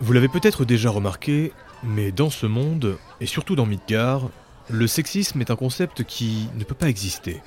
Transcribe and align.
Vous 0.00 0.12
l'avez 0.12 0.28
peut-être 0.28 0.64
déjà 0.64 0.90
remarqué, 0.90 1.52
mais 1.84 2.10
dans 2.10 2.30
ce 2.30 2.46
monde, 2.46 2.98
et 3.20 3.26
surtout 3.26 3.54
dans 3.54 3.64
Midgar, 3.64 4.28
le 4.68 4.86
sexisme 4.86 5.40
est 5.40 5.50
un 5.50 5.56
concept 5.56 6.02
qui 6.02 6.48
ne 6.56 6.64
peut 6.64 6.74
pas 6.74 6.88
exister. 6.88 7.40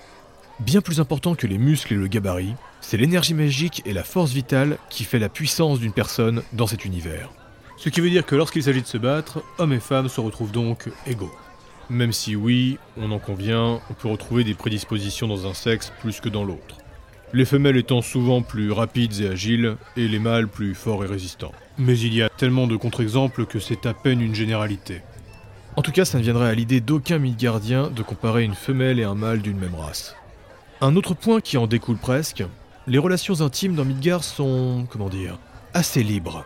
Bien 0.60 0.82
plus 0.82 1.02
important 1.02 1.36
que 1.36 1.46
les 1.46 1.58
muscles 1.58 1.94
et 1.94 1.98
le 1.98 2.08
gabarit, 2.08 2.56
c'est 2.80 2.98
l'énergie 2.98 3.34
magique 3.34 3.82
et 3.86 3.94
la 3.94 4.04
force 4.04 4.32
vitale 4.32 4.78
qui 4.90 5.04
fait 5.04 5.20
la 5.20 5.30
puissance 5.30 5.80
d'une 5.80 5.92
personne 5.92 6.42
dans 6.54 6.68
cet 6.68 6.86
univers. 6.86 7.32
Ce 7.76 7.90
qui 7.90 8.02
veut 8.02 8.10
dire 8.10 8.26
que 8.26 8.36
lorsqu'il 8.36 8.64
s'agit 8.64 8.82
de 8.82 8.88
se 8.88 8.98
battre, 8.98 9.44
hommes 9.58 9.74
et 9.74 9.80
femmes 9.80 10.10
se 10.10 10.22
retrouvent 10.22 10.52
donc 10.52 10.90
égaux. 11.06 11.36
Même 11.90 12.14
si 12.14 12.36
oui, 12.36 12.80
on 12.96 13.12
en 13.12 13.20
convient, 13.20 13.82
on 13.90 13.94
peut 13.94 14.08
retrouver 14.08 14.44
des 14.44 14.56
prédispositions 14.56 15.28
dans 15.28 15.48
un 15.48 15.54
sexe 15.54 15.92
plus 16.00 16.22
que 16.22 16.30
dans 16.30 16.44
l'autre. 16.44 16.78
Les 17.34 17.46
femelles 17.46 17.78
étant 17.78 18.02
souvent 18.02 18.42
plus 18.42 18.72
rapides 18.72 19.20
et 19.20 19.28
agiles, 19.28 19.76
et 19.98 20.08
les 20.08 20.20
mâles 20.20 20.48
plus 20.48 20.74
forts 20.74 21.04
et 21.04 21.08
résistants. 21.08 21.52
Mais 21.78 22.00
il 22.00 22.14
y 22.14 22.22
a 22.22 22.30
tellement 22.30 22.68
de 22.68 22.78
contre-exemples 22.78 23.46
que 23.46 23.60
c'est 23.60 23.86
à 23.86 23.94
peine 23.94 24.22
une 24.22 24.34
généralité. 24.34 25.02
En 25.76 25.82
tout 25.82 25.92
cas, 25.92 26.06
ça 26.06 26.18
ne 26.18 26.24
viendrait 26.24 26.50
à 26.50 26.56
l'idée 26.56 26.80
d'aucun 26.80 27.20
Midgardien 27.20 27.90
de 27.90 28.02
comparer 28.02 28.44
une 28.44 28.56
femelle 28.56 29.00
et 29.00 29.04
un 29.04 29.14
mâle 29.14 29.42
d'une 29.42 29.60
même 29.60 29.76
race. 29.76 30.16
Un 30.82 30.96
autre 30.96 31.14
point 31.14 31.42
qui 31.42 31.58
en 31.58 31.68
découle 31.68 31.98
presque, 31.98 32.44
les 32.88 32.98
relations 32.98 33.42
intimes 33.42 33.76
dans 33.76 33.86
Midgard 33.86 34.24
sont, 34.24 34.88
comment 34.90 35.10
dire, 35.10 35.38
assez 35.74 36.04
libres. 36.04 36.46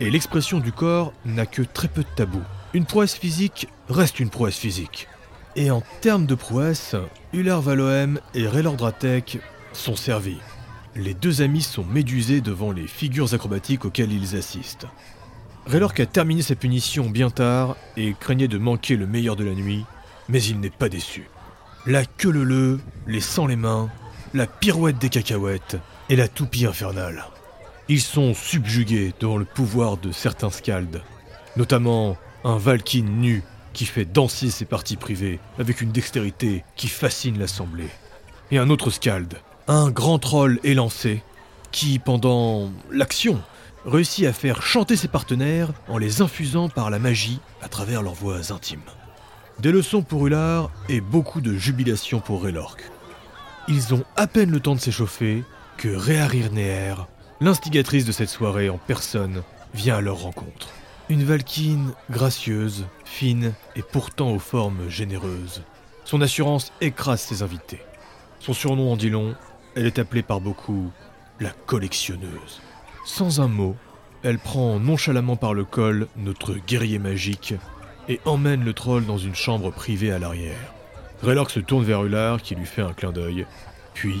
Et 0.00 0.10
l'expression 0.10 0.58
du 0.58 0.72
corps 0.72 1.12
n'a 1.24 1.46
que 1.46 1.62
très 1.62 1.88
peu 1.88 2.02
de 2.02 2.08
tabous. 2.16 2.42
Une 2.72 2.86
prouesse 2.86 3.14
physique 3.14 3.68
reste 3.88 4.18
une 4.18 4.30
prouesse 4.30 4.56
physique. 4.56 5.06
Et 5.54 5.70
en 5.70 5.82
termes 6.00 6.26
de 6.26 6.34
prouesse, 6.34 6.96
Ular 7.32 7.60
Valohem 7.60 8.18
et 8.34 8.48
Raylord 8.48 8.76
sont 9.76 9.96
servis. 9.96 10.38
Les 10.96 11.14
deux 11.14 11.42
amis 11.42 11.62
sont 11.62 11.84
médusés 11.84 12.40
devant 12.40 12.70
les 12.70 12.86
figures 12.86 13.34
acrobatiques 13.34 13.84
auxquelles 13.84 14.12
ils 14.12 14.36
assistent. 14.36 14.86
Raylork 15.66 15.98
a 16.00 16.06
terminé 16.06 16.42
sa 16.42 16.54
punition 16.54 17.08
bien 17.08 17.30
tard 17.30 17.76
et 17.96 18.14
craignait 18.18 18.48
de 18.48 18.58
manquer 18.58 18.96
le 18.96 19.06
meilleur 19.06 19.34
de 19.34 19.44
la 19.44 19.54
nuit, 19.54 19.84
mais 20.28 20.42
il 20.42 20.60
n'est 20.60 20.70
pas 20.70 20.88
déçu. 20.88 21.28
La 21.86 22.04
queue 22.04 22.30
leu 22.30 22.80
les 23.06 23.20
sangs 23.20 23.46
les 23.46 23.56
mains, 23.56 23.90
la 24.34 24.46
pirouette 24.46 24.98
des 24.98 25.08
cacahuètes 25.08 25.78
et 26.08 26.16
la 26.16 26.28
toupie 26.28 26.66
infernale. 26.66 27.24
Ils 27.88 28.00
sont 28.00 28.34
subjugués 28.34 29.12
devant 29.20 29.36
le 29.36 29.44
pouvoir 29.44 29.96
de 29.96 30.12
certains 30.12 30.50
scalds, 30.50 31.02
notamment 31.56 32.16
un 32.44 32.56
Valkyne 32.56 33.20
nu 33.20 33.42
qui 33.72 33.84
fait 33.84 34.04
danser 34.04 34.50
ses 34.50 34.64
parties 34.64 34.96
privées 34.96 35.40
avec 35.58 35.80
une 35.80 35.92
dextérité 35.92 36.64
qui 36.76 36.88
fascine 36.88 37.38
l'assemblée. 37.38 37.88
Et 38.50 38.58
un 38.58 38.70
autre 38.70 38.90
scald, 38.90 39.34
un 39.66 39.90
grand 39.90 40.18
troll 40.18 40.60
élancé, 40.62 41.22
qui, 41.72 41.98
pendant 41.98 42.70
l'action, 42.90 43.40
réussit 43.86 44.26
à 44.26 44.32
faire 44.32 44.62
chanter 44.62 44.96
ses 44.96 45.08
partenaires 45.08 45.70
en 45.88 45.98
les 45.98 46.22
infusant 46.22 46.68
par 46.68 46.90
la 46.90 46.98
magie 46.98 47.40
à 47.62 47.68
travers 47.68 48.02
leurs 48.02 48.14
voix 48.14 48.52
intimes. 48.52 48.80
Des 49.60 49.72
leçons 49.72 50.02
pour 50.02 50.26
Ular 50.26 50.70
et 50.88 51.00
beaucoup 51.00 51.40
de 51.40 51.54
jubilation 51.54 52.20
pour 52.20 52.42
Raylork. 52.42 52.90
Ils 53.68 53.94
ont 53.94 54.04
à 54.16 54.26
peine 54.26 54.50
le 54.50 54.60
temps 54.60 54.74
de 54.74 54.80
s'échauffer 54.80 55.44
que 55.76 55.88
Réarirneer, 55.88 56.94
l'instigatrice 57.40 58.04
de 58.04 58.12
cette 58.12 58.28
soirée 58.28 58.68
en 58.68 58.78
personne, 58.78 59.42
vient 59.72 59.96
à 59.96 60.00
leur 60.00 60.20
rencontre. 60.22 60.68
Une 61.08 61.24
Valkyne 61.24 61.92
gracieuse, 62.10 62.86
fine 63.04 63.52
et 63.76 63.82
pourtant 63.82 64.30
aux 64.30 64.38
formes 64.38 64.88
généreuses. 64.88 65.62
Son 66.04 66.20
assurance 66.20 66.72
écrase 66.80 67.20
ses 67.20 67.42
invités. 67.42 67.80
Son 68.40 68.52
surnom 68.52 68.92
en 68.92 68.96
dit 68.96 69.10
long, 69.10 69.34
elle 69.76 69.86
est 69.86 69.98
appelée 69.98 70.22
par 70.22 70.40
beaucoup 70.40 70.90
la 71.40 71.50
collectionneuse. 71.50 72.62
Sans 73.04 73.40
un 73.40 73.48
mot, 73.48 73.76
elle 74.22 74.38
prend 74.38 74.78
nonchalamment 74.78 75.36
par 75.36 75.54
le 75.54 75.64
col 75.64 76.08
notre 76.16 76.54
guerrier 76.54 76.98
magique 76.98 77.54
et 78.08 78.20
emmène 78.24 78.64
le 78.64 78.72
troll 78.72 79.04
dans 79.04 79.18
une 79.18 79.34
chambre 79.34 79.70
privée 79.70 80.12
à 80.12 80.18
l'arrière. 80.18 80.74
Raylork 81.22 81.50
se 81.50 81.60
tourne 81.60 81.84
vers 81.84 82.04
Ular 82.04 82.40
qui 82.40 82.54
lui 82.54 82.66
fait 82.66 82.82
un 82.82 82.92
clin 82.92 83.12
d'œil, 83.12 83.46
puis 83.94 84.20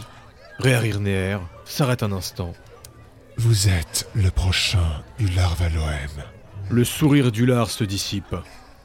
Réarirneer 0.58 1.38
s'arrête 1.64 2.02
un 2.02 2.12
instant. 2.12 2.52
Vous 3.36 3.68
êtes 3.68 4.08
le 4.14 4.30
prochain 4.30 5.02
Ular 5.18 5.54
Valohem. 5.56 6.24
Le 6.70 6.84
sourire 6.84 7.32
d'Ular 7.32 7.68
se 7.70 7.84
dissipe, 7.84 8.36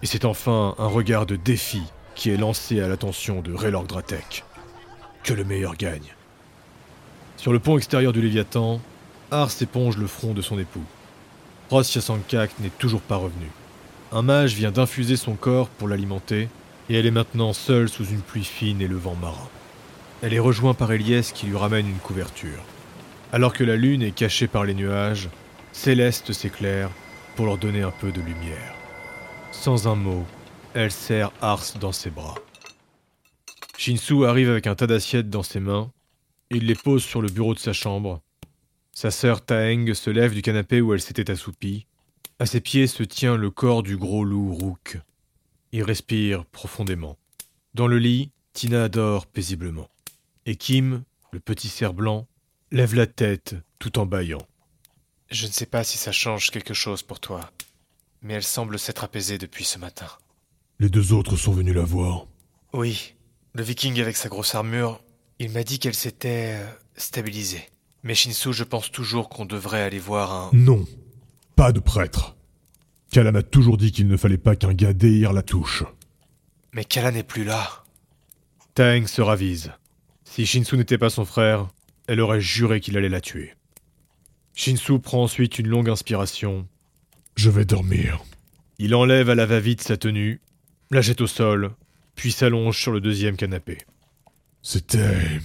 et 0.01 0.05
c'est 0.05 0.25
enfin 0.25 0.75
un 0.77 0.87
regard 0.87 1.25
de 1.25 1.35
défi 1.35 1.83
qui 2.15 2.29
est 2.29 2.37
lancé 2.37 2.81
à 2.81 2.87
l'attention 2.87 3.41
de 3.41 3.53
Raylork 3.53 3.87
Dratek. 3.87 4.43
Que 5.23 5.33
le 5.33 5.43
meilleur 5.43 5.75
gagne. 5.75 6.15
Sur 7.39 7.53
le 7.53 7.59
pont 7.59 7.77
extérieur 7.77 8.11
du 8.11 8.21
Léviathan, 8.21 8.81
Ars 9.31 9.61
éponge 9.61 9.95
le 9.95 10.07
front 10.07 10.33
de 10.33 10.41
son 10.41 10.59
époux. 10.59 10.83
Ross 11.69 11.97
n'est 12.59 12.69
toujours 12.77 12.99
pas 12.99 13.15
revenu. 13.15 13.49
Un 14.11 14.23
mage 14.23 14.55
vient 14.55 14.71
d'infuser 14.71 15.15
son 15.15 15.35
corps 15.35 15.69
pour 15.69 15.87
l'alimenter, 15.87 16.49
et 16.89 16.95
elle 16.95 17.05
est 17.05 17.11
maintenant 17.11 17.53
seule 17.53 17.87
sous 17.87 18.03
une 18.03 18.19
pluie 18.19 18.43
fine 18.43 18.81
et 18.81 18.89
le 18.89 18.97
vent 18.97 19.15
marin. 19.15 19.47
Elle 20.21 20.33
est 20.33 20.39
rejointe 20.39 20.77
par 20.77 20.91
Elias 20.91 21.31
qui 21.33 21.45
lui 21.45 21.55
ramène 21.55 21.87
une 21.87 21.99
couverture. 21.99 22.61
Alors 23.31 23.53
que 23.53 23.63
la 23.63 23.77
lune 23.77 24.01
est 24.01 24.11
cachée 24.11 24.47
par 24.47 24.65
les 24.65 24.73
nuages, 24.73 25.29
Céleste 25.71 26.33
s'éclaire 26.33 26.89
pour 27.37 27.45
leur 27.45 27.57
donner 27.57 27.83
un 27.83 27.93
peu 28.01 28.11
de 28.11 28.19
lumière. 28.19 28.75
Sans 29.53 29.87
un 29.87 29.95
mot, 29.95 30.25
elle 30.73 30.91
serre 30.91 31.31
Ars 31.41 31.63
dans 31.79 31.93
ses 31.93 32.09
bras. 32.09 32.35
Shinsu 33.77 34.25
arrive 34.25 34.49
avec 34.49 34.67
un 34.67 34.75
tas 34.75 34.87
d'assiettes 34.87 35.29
dans 35.29 35.43
ses 35.43 35.61
mains. 35.61 35.89
Il 36.49 36.65
les 36.65 36.75
pose 36.75 37.03
sur 37.03 37.21
le 37.21 37.29
bureau 37.29 37.53
de 37.53 37.59
sa 37.59 37.73
chambre 37.73 38.21
sa 38.99 39.11
sœur 39.11 39.45
Taeng 39.45 39.93
se 39.93 40.09
lève 40.09 40.33
du 40.33 40.41
canapé 40.41 40.81
où 40.81 40.93
elle 40.93 40.99
s'était 40.99 41.31
assoupie. 41.31 41.85
À 42.37 42.45
ses 42.45 42.59
pieds 42.59 42.85
se 42.85 43.01
tient 43.03 43.37
le 43.37 43.49
corps 43.49 43.81
du 43.81 43.95
gros 43.95 44.25
loup 44.25 44.53
Rook. 44.53 44.99
Il 45.71 45.83
respire 45.83 46.43
profondément. 46.43 47.17
Dans 47.75 47.87
le 47.87 47.97
lit, 47.97 48.31
Tina 48.51 48.89
dort 48.89 49.25
paisiblement. 49.25 49.89
Et 50.45 50.57
Kim, 50.57 51.03
le 51.31 51.39
petit 51.39 51.69
cerf 51.69 51.93
blanc, 51.93 52.27
lève 52.71 52.93
la 52.93 53.07
tête 53.07 53.55
tout 53.79 53.99
en 53.99 54.05
bâillant. 54.05 54.45
Je 55.31 55.47
ne 55.47 55.51
sais 55.53 55.65
pas 55.65 55.85
si 55.85 55.97
ça 55.97 56.11
change 56.11 56.49
quelque 56.49 56.73
chose 56.73 57.01
pour 57.01 57.21
toi, 57.21 57.51
mais 58.21 58.33
elle 58.33 58.43
semble 58.43 58.77
s'être 58.77 59.05
apaisée 59.05 59.37
depuis 59.37 59.63
ce 59.63 59.79
matin. 59.79 60.07
Les 60.79 60.89
deux 60.89 61.13
autres 61.13 61.37
sont 61.37 61.53
venus 61.53 61.73
la 61.73 61.85
voir. 61.85 62.27
Oui, 62.73 63.15
le 63.53 63.63
viking 63.63 64.01
avec 64.01 64.17
sa 64.17 64.27
grosse 64.27 64.55
armure, 64.55 65.01
il 65.39 65.51
m'a 65.51 65.63
dit 65.63 65.79
qu'elle 65.79 65.95
s'était 65.95 66.55
euh, 66.55 66.67
stabilisée. 66.95 67.63
Mais 68.03 68.13
Shinsu, 68.13 68.53
je 68.53 68.63
pense 68.63 68.91
toujours 68.91 69.29
qu'on 69.29 69.45
devrait 69.45 69.81
aller 69.81 69.99
voir 69.99 70.33
un... 70.33 70.49
Non, 70.53 70.85
pas 71.55 71.71
de 71.71 71.79
prêtre. 71.79 72.35
Kala 73.11 73.31
m'a 73.31 73.43
toujours 73.43 73.77
dit 73.77 73.91
qu'il 73.91 74.07
ne 74.07 74.17
fallait 74.17 74.37
pas 74.37 74.55
qu'un 74.55 74.73
gars 74.73 74.93
déhire 74.93 75.33
la 75.33 75.41
touche. 75.41 75.83
Mais 76.73 76.83
Kala 76.83 77.11
n'est 77.11 77.23
plus 77.23 77.43
là. 77.43 77.83
Tang 78.75 79.05
se 79.07 79.21
ravise. 79.21 79.71
Si 80.23 80.45
Shinsu 80.45 80.77
n'était 80.77 80.97
pas 80.97 81.09
son 81.09 81.25
frère, 81.25 81.67
elle 82.07 82.21
aurait 82.21 82.41
juré 82.41 82.79
qu'il 82.79 82.97
allait 82.97 83.09
la 83.09 83.21
tuer. 83.21 83.55
Shinsu 84.53 84.99
prend 84.99 85.23
ensuite 85.23 85.57
une 85.57 85.67
longue 85.67 85.89
inspiration. 85.89 86.67
Je 87.35 87.49
vais 87.49 87.65
dormir. 87.65 88.23
Il 88.77 88.93
enlève 88.93 89.29
à 89.29 89.35
la 89.35 89.45
va-vite 89.45 89.81
sa 89.81 89.97
tenue, 89.97 90.41
la 90.91 91.01
jette 91.01 91.21
au 91.21 91.27
sol, 91.27 91.71
puis 92.15 92.31
s'allonge 92.31 92.79
sur 92.79 92.91
le 92.91 93.01
deuxième 93.01 93.37
canapé. 93.37 93.77
C'était 94.61 95.39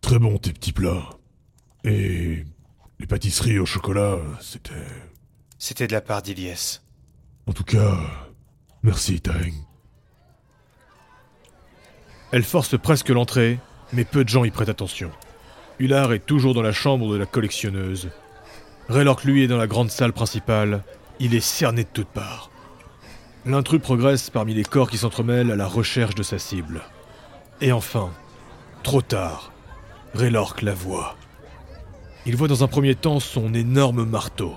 très 0.00 0.18
bon 0.18 0.38
tes 0.38 0.52
petits 0.52 0.72
plats. 0.72 1.10
Et 1.84 2.44
les 2.98 3.06
pâtisseries 3.06 3.58
au 3.58 3.66
chocolat, 3.66 4.18
c'était... 4.40 4.72
C'était 5.58 5.86
de 5.86 5.92
la 5.92 6.00
part 6.00 6.22
d'Iliès. 6.22 6.82
En 7.46 7.52
tout 7.52 7.64
cas, 7.64 7.96
merci 8.82 9.20
Tang. 9.20 9.52
Elle 12.32 12.42
force 12.42 12.76
presque 12.78 13.08
l'entrée, 13.08 13.58
mais 13.92 14.04
peu 14.04 14.24
de 14.24 14.28
gens 14.28 14.44
y 14.44 14.50
prêtent 14.50 14.68
attention. 14.68 15.10
Ular 15.78 16.12
est 16.12 16.26
toujours 16.26 16.54
dans 16.54 16.62
la 16.62 16.72
chambre 16.72 17.10
de 17.10 17.16
la 17.16 17.26
collectionneuse. 17.26 18.10
Raylork, 18.88 19.24
lui, 19.24 19.44
est 19.44 19.48
dans 19.48 19.56
la 19.56 19.66
grande 19.66 19.90
salle 19.90 20.12
principale. 20.12 20.82
Il 21.20 21.34
est 21.34 21.40
cerné 21.40 21.84
de 21.84 21.88
toutes 21.92 22.08
parts. 22.08 22.50
L'intrus 23.46 23.80
progresse 23.80 24.28
parmi 24.28 24.54
les 24.54 24.64
corps 24.64 24.90
qui 24.90 24.98
s'entremêlent 24.98 25.52
à 25.52 25.56
la 25.56 25.66
recherche 25.66 26.14
de 26.14 26.22
sa 26.22 26.38
cible. 26.38 26.82
Et 27.60 27.72
enfin, 27.72 28.10
trop 28.86 29.02
tard, 29.02 29.50
Raylork 30.14 30.62
la 30.62 30.72
voit. 30.72 31.16
Il 32.24 32.36
voit 32.36 32.46
dans 32.46 32.62
un 32.62 32.68
premier 32.68 32.94
temps 32.94 33.18
son 33.18 33.52
énorme 33.52 34.04
marteau. 34.04 34.54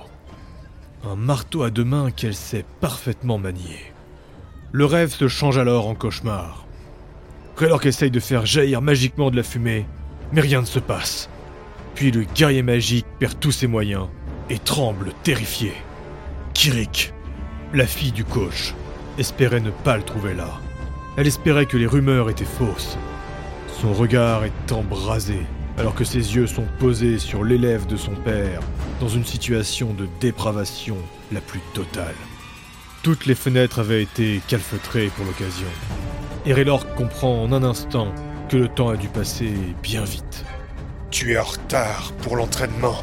Un 1.03 1.15
marteau 1.15 1.63
à 1.63 1.71
deux 1.71 1.83
mains 1.83 2.11
qu'elle 2.11 2.35
sait 2.35 2.63
parfaitement 2.79 3.39
manier. 3.39 3.91
Le 4.71 4.85
rêve 4.85 5.09
se 5.09 5.27
change 5.27 5.57
alors 5.57 5.87
en 5.87 5.95
cauchemar. 5.95 6.67
Raylork 7.57 7.87
essaye 7.87 8.11
de 8.11 8.19
faire 8.19 8.45
jaillir 8.45 8.83
magiquement 8.83 9.31
de 9.31 9.35
la 9.35 9.41
fumée, 9.41 9.87
mais 10.31 10.41
rien 10.41 10.61
ne 10.61 10.67
se 10.67 10.77
passe. 10.77 11.27
Puis 11.95 12.11
le 12.11 12.23
guerrier 12.23 12.61
magique 12.61 13.07
perd 13.17 13.39
tous 13.39 13.51
ses 13.51 13.65
moyens 13.65 14.09
et 14.51 14.59
tremble 14.59 15.11
terrifié. 15.23 15.73
Kirik, 16.53 17.15
la 17.73 17.87
fille 17.87 18.11
du 18.11 18.25
coach, 18.25 18.75
espérait 19.17 19.59
ne 19.59 19.71
pas 19.71 19.97
le 19.97 20.03
trouver 20.03 20.35
là. 20.35 20.59
Elle 21.17 21.25
espérait 21.25 21.65
que 21.65 21.77
les 21.77 21.87
rumeurs 21.87 22.29
étaient 22.29 22.45
fausses. 22.45 22.95
Son 23.81 23.93
regard 23.93 24.43
est 24.43 24.71
embrasé 24.73 25.39
alors 25.77 25.95
que 25.95 26.03
ses 26.03 26.35
yeux 26.35 26.47
sont 26.47 26.65
posés 26.79 27.17
sur 27.17 27.45
l'élève 27.45 27.87
de 27.87 27.95
son 27.95 28.11
père, 28.11 28.59
dans 28.99 29.07
une 29.07 29.23
situation 29.23 29.93
de 29.93 30.09
dépravation 30.19 30.97
la 31.31 31.39
plus 31.39 31.61
totale. 31.73 32.15
Toutes 33.01 33.25
les 33.25 33.35
fenêtres 33.35 33.79
avaient 33.79 34.03
été 34.03 34.41
calfeutrées 34.49 35.09
pour 35.15 35.25
l'occasion. 35.25 35.67
Et 36.45 36.53
Raylord 36.53 36.93
comprend 36.95 37.41
en 37.41 37.53
un 37.53 37.63
instant 37.63 38.13
que 38.49 38.57
le 38.57 38.67
temps 38.67 38.89
a 38.89 38.97
dû 38.97 39.07
passer 39.07 39.53
bien 39.81 40.03
vite. 40.03 40.43
Tu 41.09 41.31
es 41.31 41.37
en 41.37 41.45
retard 41.45 42.11
pour 42.21 42.35
l'entraînement. 42.35 42.99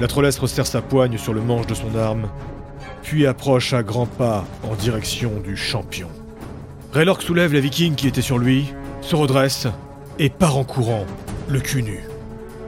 La 0.00 0.06
trollesse 0.06 0.38
resserre 0.38 0.68
sa 0.68 0.82
poigne 0.82 1.18
sur 1.18 1.34
le 1.34 1.40
manche 1.40 1.66
de 1.66 1.74
son 1.74 1.96
arme, 1.96 2.28
puis 3.02 3.26
approche 3.26 3.72
à 3.72 3.82
grands 3.82 4.06
pas 4.06 4.44
en 4.62 4.76
direction 4.76 5.40
du 5.40 5.56
champion. 5.56 6.08
Raylord 6.92 7.20
soulève 7.20 7.52
la 7.52 7.58
viking 7.58 7.96
qui 7.96 8.06
était 8.06 8.22
sur 8.22 8.38
lui, 8.38 8.72
se 9.04 9.16
redresse 9.16 9.66
et 10.18 10.30
part 10.30 10.56
en 10.56 10.64
courant, 10.64 11.04
le 11.48 11.60
cul 11.60 11.82
nu. 11.82 12.00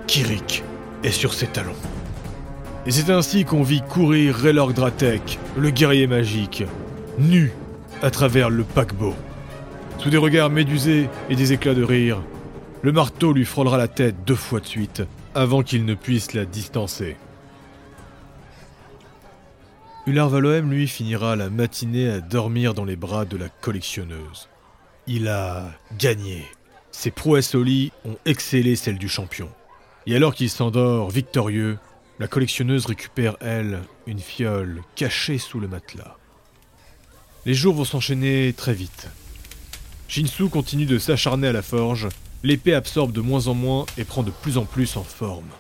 Kirik 0.07 0.63
est 1.03 1.11
sur 1.11 1.33
ses 1.33 1.47
talons. 1.47 1.73
Et 2.85 2.91
c'est 2.91 3.11
ainsi 3.11 3.45
qu'on 3.45 3.63
vit 3.63 3.81
courir 3.81 4.35
Raylord 4.35 4.75
Dratek, 4.75 5.39
le 5.57 5.71
guerrier 5.71 6.07
magique, 6.07 6.65
nu 7.19 7.53
à 8.03 8.11
travers 8.11 8.51
le 8.51 8.65
paquebot. 8.65 9.15
Sous 9.99 10.11
des 10.11 10.19
regards 10.19 10.51
médusés 10.51 11.09
et 11.31 11.37
des 11.37 11.55
éclats 11.55 11.75
de 11.75 11.83
rire, 11.83 12.23
le 12.83 12.93
marteau 12.93 13.33
lui 13.33 13.47
frôlera 13.47 13.79
la 13.79 13.89
tête 13.89 14.17
deux 14.27 14.35
fois 14.35 14.61
de 14.61 14.67
suite 14.67 15.03
avant 15.35 15.63
qu'il 15.63 15.87
ne 15.87 15.95
puisse 15.95 16.35
la 16.35 16.45
distancer. 16.45 17.17
Ular 20.07 20.29
Valoem, 20.29 20.71
lui, 20.71 20.87
finira 20.87 21.35
la 21.35 21.49
matinée 21.51 22.09
à 22.09 22.21
dormir 22.21 22.75
dans 22.75 22.85
les 22.85 22.95
bras 22.95 23.25
de 23.25 23.37
la 23.37 23.49
collectionneuse. 23.49 24.49
Il 25.09 25.29
a 25.29 25.71
gagné. 25.99 26.45
Ses 26.91 27.13
prouesses 27.13 27.55
au 27.55 27.63
lit 27.63 27.93
ont 28.05 28.17
excellé 28.25 28.75
celles 28.75 28.99
du 28.99 29.09
champion. 29.09 29.49
Et 30.07 30.17
alors 30.17 30.35
qu'il 30.35 30.51
s'endort 30.51 31.11
victorieux, 31.11 31.79
la 32.19 32.27
collectionneuse 32.27 32.87
récupère, 32.87 33.37
elle, 33.41 33.83
une 34.09 34.19
fiole 34.19 34.83
cachée 34.97 35.39
sous 35.39 35.61
le 35.61 35.69
matelas. 35.69 36.17
Les 37.45 37.55
jours 37.55 37.75
vont 37.75 37.85
s'enchaîner 37.85 38.53
très 38.53 38.75
vite. 38.75 39.09
Shinsu 40.09 40.49
continue 40.49 40.87
de 40.87 40.99
s'acharner 40.99 41.49
à 41.49 41.53
la 41.53 41.63
forge, 41.63 42.09
l'épée 42.43 42.75
absorbe 42.75 43.13
de 43.13 43.21
moins 43.21 43.47
en 43.47 43.55
moins 43.55 43.87
et 43.99 44.05
prend 44.05 44.25
de 44.25 44.33
plus 44.33 44.59
en 44.59 44.65
plus 44.65 44.97
en 44.97 45.05
forme. 45.05 45.51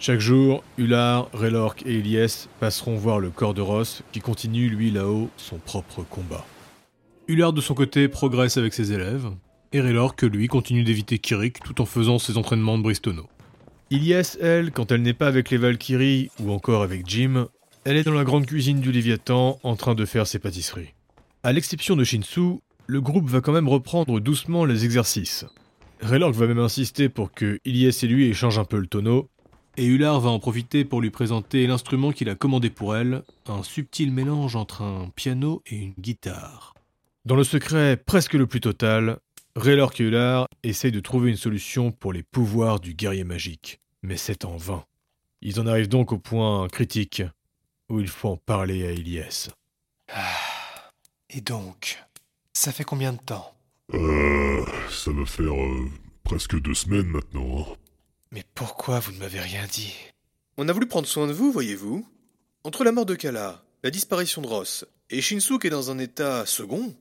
Chaque 0.00 0.20
jour, 0.20 0.62
Ular, 0.76 1.30
Relork 1.32 1.82
et 1.86 1.94
Elias 1.94 2.48
passeront 2.60 2.96
voir 2.96 3.20
le 3.20 3.30
corps 3.30 3.54
de 3.54 3.62
Ross 3.62 4.02
qui 4.12 4.20
continue 4.20 4.68
lui 4.68 4.90
là-haut 4.90 5.30
son 5.38 5.56
propre 5.56 6.02
combat. 6.02 6.44
Ular 7.28 7.52
de 7.52 7.60
son 7.60 7.74
côté 7.74 8.06
progresse 8.06 8.56
avec 8.56 8.72
ses 8.72 8.92
élèves, 8.92 9.28
et 9.72 9.80
Relork 9.80 10.22
lui 10.22 10.46
continue 10.46 10.84
d'éviter 10.84 11.18
Kirik 11.18 11.58
tout 11.58 11.80
en 11.80 11.84
faisant 11.84 12.20
ses 12.20 12.38
entraînements 12.38 12.78
de 12.78 12.84
Bristono. 12.84 13.26
Ilias, 13.90 14.36
elle, 14.40 14.70
quand 14.70 14.92
elle 14.92 15.02
n'est 15.02 15.12
pas 15.12 15.26
avec 15.26 15.50
les 15.50 15.56
Valkyries 15.56 16.30
ou 16.38 16.52
encore 16.52 16.84
avec 16.84 17.04
Jim, 17.08 17.48
elle 17.84 17.96
est 17.96 18.04
dans 18.04 18.12
la 18.12 18.22
grande 18.22 18.46
cuisine 18.46 18.78
du 18.78 18.92
Léviathan 18.92 19.58
en 19.64 19.74
train 19.74 19.96
de 19.96 20.04
faire 20.04 20.28
ses 20.28 20.38
pâtisseries. 20.38 20.94
À 21.42 21.52
l'exception 21.52 21.96
de 21.96 22.04
Shinsu, 22.04 22.60
le 22.86 23.00
groupe 23.00 23.28
va 23.28 23.40
quand 23.40 23.52
même 23.52 23.68
reprendre 23.68 24.20
doucement 24.20 24.64
les 24.64 24.84
exercices. 24.84 25.44
Raylork 26.02 26.34
va 26.34 26.46
même 26.46 26.60
insister 26.60 27.08
pour 27.08 27.32
que 27.32 27.58
Ilias 27.64 27.98
et 28.04 28.06
lui 28.06 28.26
échangent 28.26 28.60
un 28.60 28.64
peu 28.64 28.78
le 28.78 28.86
tonneau, 28.86 29.28
et 29.76 29.84
Ular 29.84 30.20
va 30.20 30.30
en 30.30 30.38
profiter 30.38 30.84
pour 30.84 31.00
lui 31.00 31.10
présenter 31.10 31.66
l'instrument 31.66 32.12
qu'il 32.12 32.28
a 32.28 32.36
commandé 32.36 32.70
pour 32.70 32.94
elle, 32.94 33.24
un 33.48 33.64
subtil 33.64 34.12
mélange 34.12 34.54
entre 34.54 34.82
un 34.82 35.10
piano 35.16 35.62
et 35.66 35.74
une 35.74 35.94
guitare. 35.98 36.75
Dans 37.26 37.34
le 37.34 37.42
secret 37.42 37.96
presque 37.96 38.34
le 38.34 38.46
plus 38.46 38.60
total, 38.60 39.18
Raylork 39.56 40.00
et 40.00 40.04
Ular 40.04 40.46
essayent 40.62 40.92
de 40.92 41.00
trouver 41.00 41.28
une 41.28 41.36
solution 41.36 41.90
pour 41.90 42.12
les 42.12 42.22
pouvoirs 42.22 42.78
du 42.78 42.94
guerrier 42.94 43.24
magique, 43.24 43.80
mais 44.02 44.16
c'est 44.16 44.44
en 44.44 44.56
vain. 44.56 44.84
Ils 45.42 45.58
en 45.58 45.66
arrivent 45.66 45.88
donc 45.88 46.12
au 46.12 46.20
point 46.20 46.68
critique 46.68 47.24
où 47.88 47.98
il 47.98 48.06
faut 48.06 48.28
en 48.28 48.36
parler 48.36 48.86
à 48.86 48.92
Ilias. 48.92 49.50
Ah. 50.08 50.22
Et 51.30 51.40
donc, 51.40 51.98
ça 52.52 52.70
fait 52.70 52.84
combien 52.84 53.12
de 53.12 53.18
temps? 53.18 53.52
Euh. 53.92 54.64
Ça 54.88 55.10
va 55.10 55.26
faire 55.26 55.52
euh, 55.52 55.90
presque 56.22 56.60
deux 56.60 56.74
semaines 56.74 57.08
maintenant. 57.08 57.58
hein. 57.58 57.74
Mais 58.30 58.44
pourquoi 58.54 59.00
vous 59.00 59.10
ne 59.10 59.18
m'avez 59.18 59.40
rien 59.40 59.66
dit? 59.66 59.92
On 60.58 60.68
a 60.68 60.72
voulu 60.72 60.86
prendre 60.86 61.08
soin 61.08 61.26
de 61.26 61.32
vous, 61.32 61.50
voyez-vous. 61.50 62.06
Entre 62.62 62.84
la 62.84 62.92
mort 62.92 63.04
de 63.04 63.16
Kala, 63.16 63.64
la 63.82 63.90
disparition 63.90 64.42
de 64.42 64.46
Ross 64.46 64.84
et 65.10 65.20
Shinsu 65.20 65.58
qui 65.58 65.66
est 65.66 65.70
dans 65.70 65.90
un 65.90 65.98
état 65.98 66.46
second, 66.46 66.94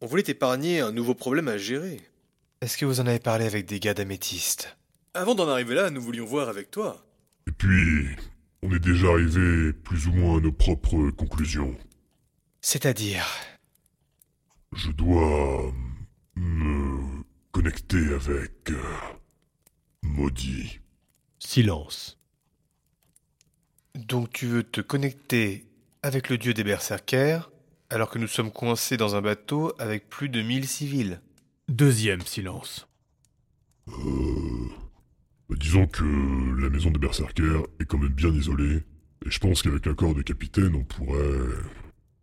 on 0.00 0.06
voulait 0.06 0.24
épargner 0.26 0.80
un 0.80 0.92
nouveau 0.92 1.14
problème 1.14 1.48
à 1.48 1.58
gérer. 1.58 2.00
Est-ce 2.60 2.76
que 2.76 2.84
vous 2.84 3.00
en 3.00 3.06
avez 3.06 3.18
parlé 3.18 3.46
avec 3.46 3.66
des 3.66 3.80
gars 3.80 3.94
d'améthyste? 3.94 4.76
Avant 5.14 5.34
d'en 5.34 5.48
arriver 5.48 5.74
là, 5.74 5.90
nous 5.90 6.00
voulions 6.00 6.24
voir 6.24 6.48
avec 6.48 6.70
toi. 6.70 7.04
Et 7.46 7.52
puis, 7.52 8.06
on 8.62 8.74
est 8.74 8.80
déjà 8.80 9.08
arrivé 9.08 9.72
plus 9.72 10.06
ou 10.06 10.12
moins 10.12 10.38
à 10.38 10.40
nos 10.40 10.52
propres 10.52 11.10
conclusions. 11.10 11.76
C'est-à-dire? 12.60 13.26
Je 14.74 14.90
dois 14.90 15.72
me 16.36 17.22
connecter 17.52 18.14
avec 18.14 18.70
euh, 18.70 18.82
Maudit. 20.02 20.80
Silence. 21.38 22.18
Donc 23.94 24.32
tu 24.32 24.46
veux 24.46 24.62
te 24.62 24.80
connecter 24.80 25.64
avec 26.02 26.28
le 26.28 26.38
dieu 26.38 26.54
des 26.54 26.64
berserkers 26.64 27.50
alors 27.90 28.10
que 28.10 28.18
nous 28.18 28.26
sommes 28.26 28.50
coincés 28.50 28.96
dans 28.96 29.16
un 29.16 29.22
bateau 29.22 29.72
avec 29.78 30.08
plus 30.08 30.28
de 30.28 30.42
1000 30.42 30.66
civils 30.66 31.20
Deuxième 31.68 32.22
silence. 32.22 32.88
Euh, 33.88 34.68
bah, 35.48 35.56
disons 35.58 35.86
que 35.86 36.04
la 36.60 36.70
maison 36.70 36.90
des 36.90 36.98
berserkers 36.98 37.62
est 37.80 37.84
quand 37.84 37.98
même 37.98 38.08
bien 38.08 38.30
isolée, 38.30 38.82
et 39.26 39.30
je 39.30 39.38
pense 39.38 39.62
qu'avec 39.62 39.84
l'accord 39.86 40.14
du 40.14 40.24
capitaine, 40.24 40.74
on 40.74 40.84
pourrait... 40.84 41.54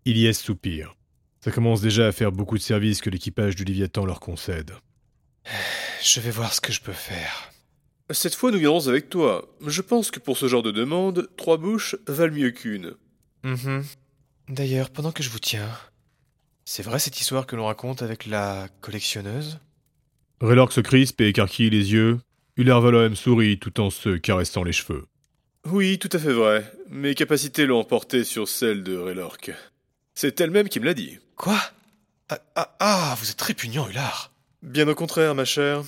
Ilias 0.05 0.33
soupire. 0.33 0.95
Ça 1.41 1.51
commence 1.51 1.81
déjà 1.81 2.07
à 2.07 2.11
faire 2.11 2.31
beaucoup 2.31 2.57
de 2.57 2.63
services 2.63 3.01
que 3.01 3.09
l'équipage 3.09 3.55
du 3.55 3.65
Léviathan 3.65 4.05
leur 4.05 4.19
concède. 4.19 4.71
Je 6.01 6.19
vais 6.19 6.31
voir 6.31 6.53
ce 6.53 6.61
que 6.61 6.71
je 6.71 6.81
peux 6.81 6.91
faire. 6.91 7.51
Cette 8.11 8.35
fois, 8.35 8.51
nous 8.51 8.59
viendrons 8.59 8.87
avec 8.87 9.09
toi. 9.09 9.47
Je 9.65 9.81
pense 9.81 10.11
que 10.11 10.19
pour 10.19 10.37
ce 10.37 10.47
genre 10.47 10.61
de 10.61 10.69
demande, 10.69 11.27
trois 11.37 11.57
bouches 11.57 11.95
valent 12.07 12.35
mieux 12.35 12.51
qu'une. 12.51 12.93
Mhm. 13.43 13.83
D'ailleurs, 14.47 14.91
pendant 14.91 15.11
que 15.11 15.23
je 15.23 15.29
vous 15.29 15.39
tiens, 15.39 15.69
c'est 16.65 16.83
vrai 16.83 16.99
cette 16.99 17.19
histoire 17.19 17.47
que 17.47 17.55
l'on 17.55 17.65
raconte 17.65 18.01
avec 18.01 18.25
la 18.25 18.67
collectionneuse? 18.81 19.59
Raylork 20.41 20.71
se 20.71 20.81
crispe 20.81 21.21
et 21.21 21.29
écarquille 21.29 21.69
les 21.69 21.93
yeux. 21.93 22.19
Ular 22.57 22.79
Valoem 22.79 23.15
sourit 23.15 23.57
tout 23.57 23.79
en 23.79 23.89
se 23.89 24.17
caressant 24.17 24.63
les 24.63 24.71
cheveux. 24.71 25.05
Oui, 25.65 25.97
tout 25.97 26.09
à 26.11 26.19
fait 26.19 26.31
vrai. 26.31 26.71
Mes 26.89 27.15
capacités 27.15 27.65
l'ont 27.65 27.79
emporté 27.79 28.23
sur 28.23 28.47
celles 28.47 28.83
de 28.83 28.95
Raylork. 28.95 29.51
C'est 30.13 30.39
elle-même 30.39 30.69
qui 30.69 30.79
me 30.79 30.85
l'a 30.85 30.93
dit. 30.93 31.17
Quoi? 31.35 31.59
Ah, 32.29 32.39
ah, 32.55 32.75
ah, 32.79 33.15
vous 33.19 33.31
êtes 33.31 33.41
répugnant, 33.41 33.89
Ular. 33.89 34.31
Bien 34.61 34.87
au 34.87 34.95
contraire, 34.95 35.35
ma 35.35 35.45
chère. 35.45 35.83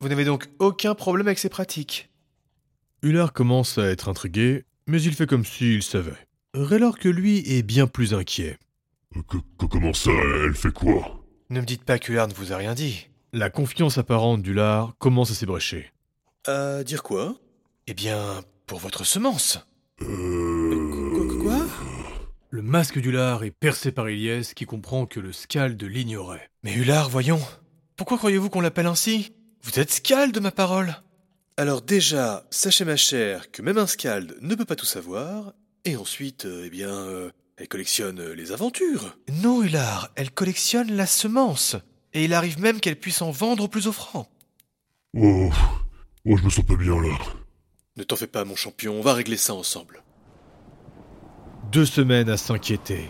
Vous 0.00 0.08
n'avez 0.08 0.24
donc 0.24 0.46
aucun 0.58 0.94
problème 0.94 1.26
avec 1.26 1.38
ces 1.38 1.48
pratiques? 1.48 2.08
Ular 3.02 3.32
commence 3.32 3.78
à 3.78 3.86
être 3.86 4.08
intrigué, 4.08 4.64
mais 4.86 5.00
il 5.02 5.14
fait 5.14 5.26
comme 5.26 5.44
s'il 5.44 5.82
savait. 5.82 6.25
Raylork, 6.56 7.04
lui, 7.04 7.42
est 7.46 7.62
bien 7.62 7.86
plus 7.86 8.14
inquiet. 8.14 8.58
Que- 9.28 9.36
que- 9.58 9.66
comment 9.66 9.92
ça, 9.92 10.10
elle 10.44 10.54
fait 10.54 10.72
quoi? 10.72 11.22
Ne 11.50 11.60
me 11.60 11.66
dites 11.66 11.84
pas 11.84 11.98
qu'Ular 11.98 12.28
ne 12.28 12.34
vous 12.34 12.52
a 12.52 12.56
rien 12.56 12.74
dit. 12.74 13.08
La 13.32 13.50
confiance 13.50 13.98
apparente 13.98 14.42
d'Ular 14.42 14.94
commence 14.98 15.30
à 15.30 15.34
s'ébrécher. 15.34 15.92
À 16.46 16.82
dire 16.82 17.02
quoi? 17.02 17.36
Eh 17.86 17.94
bien, 17.94 18.40
pour 18.66 18.78
votre 18.78 19.04
semence. 19.04 19.58
Euh... 20.02 21.12
Quoi, 21.14 21.42
quoi? 21.42 21.66
Le 22.50 22.62
masque 22.62 22.98
d'Ular 23.00 23.44
est 23.44 23.50
percé 23.50 23.92
par 23.92 24.08
Ilias 24.08 24.52
qui 24.56 24.64
comprend 24.64 25.04
que 25.06 25.20
le 25.20 25.32
Scald 25.32 25.82
l'ignorait. 25.82 26.48
Mais 26.62 26.72
Ular, 26.74 27.10
voyons. 27.10 27.40
Pourquoi 27.96 28.16
croyez-vous 28.16 28.48
qu'on 28.50 28.60
l'appelle 28.62 28.86
ainsi? 28.86 29.32
Vous 29.62 29.78
êtes 29.78 29.90
Scald 29.92 30.32
de 30.34 30.40
ma 30.40 30.52
parole. 30.52 30.96
Alors 31.58 31.82
déjà, 31.82 32.46
sachez 32.50 32.84
ma 32.84 32.96
chère 32.96 33.50
que 33.50 33.62
même 33.62 33.78
un 33.78 33.86
Scald 33.86 34.36
ne 34.40 34.54
peut 34.54 34.64
pas 34.64 34.76
tout 34.76 34.86
savoir, 34.86 35.52
et 35.86 35.96
ensuite, 35.96 36.44
euh, 36.44 36.64
eh 36.66 36.70
bien, 36.70 36.90
euh, 36.90 37.30
elle 37.56 37.68
collectionne 37.68 38.20
euh, 38.20 38.34
les 38.34 38.52
aventures. 38.52 39.16
Non, 39.42 39.62
Ular, 39.62 40.10
elle 40.16 40.32
collectionne 40.32 40.92
la 40.92 41.06
semence. 41.06 41.76
Et 42.12 42.24
il 42.24 42.34
arrive 42.34 42.60
même 42.60 42.80
qu'elle 42.80 42.98
puisse 42.98 43.22
en 43.22 43.30
vendre 43.30 43.64
au 43.64 43.68
plus 43.68 43.86
offrant. 43.86 44.28
Oh, 45.16 45.50
oh, 46.26 46.36
je 46.36 46.42
me 46.42 46.50
sens 46.50 46.64
pas 46.64 46.76
bien 46.76 47.00
là. 47.00 47.16
Ne 47.96 48.02
t'en 48.02 48.16
fais 48.16 48.26
pas, 48.26 48.44
mon 48.44 48.56
champion, 48.56 48.94
on 48.94 49.00
va 49.00 49.14
régler 49.14 49.36
ça 49.36 49.54
ensemble. 49.54 50.02
Deux 51.72 51.86
semaines 51.86 52.28
à 52.28 52.36
s'inquiéter. 52.36 53.08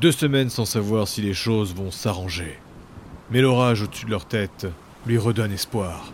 Deux 0.00 0.12
semaines 0.12 0.50
sans 0.50 0.64
savoir 0.64 1.08
si 1.08 1.22
les 1.22 1.34
choses 1.34 1.74
vont 1.74 1.90
s'arranger. 1.90 2.58
Mais 3.30 3.40
l'orage 3.40 3.82
au-dessus 3.82 4.06
de 4.06 4.10
leur 4.10 4.26
tête 4.26 4.66
lui 5.06 5.18
redonne 5.18 5.52
espoir. 5.52 6.12